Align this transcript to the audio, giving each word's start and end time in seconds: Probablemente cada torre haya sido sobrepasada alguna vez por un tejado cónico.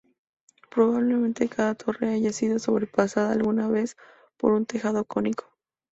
Probablemente 0.71 1.47
cada 1.47 1.75
torre 1.75 2.09
haya 2.09 2.33
sido 2.33 2.57
sobrepasada 2.57 3.31
alguna 3.33 3.67
vez 3.67 3.97
por 4.35 4.53
un 4.53 4.65
tejado 4.65 5.05
cónico. 5.05 5.45